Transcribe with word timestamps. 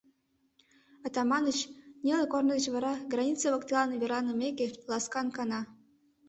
Атаманыч, 1.05 1.59
неле 2.05 2.25
корно 2.31 2.53
деч 2.57 2.65
вара 2.75 2.93
граница 3.13 3.45
воктелан 3.53 3.89
верланымеке, 4.01 4.65
ласкан 4.89 5.27
кана. 5.35 5.61